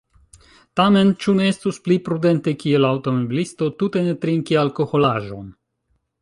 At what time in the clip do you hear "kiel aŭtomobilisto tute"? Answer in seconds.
2.63-4.03